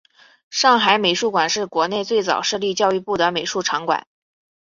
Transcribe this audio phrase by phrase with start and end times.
[0.49, 4.07] 上海美术馆是国内最早设立教育部的美术场馆。